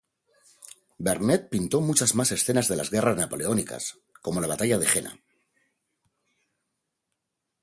[0.97, 5.21] Vernet pintó muchas más escenas de las Guerras Napoleónicas, como la Batalla de Jena.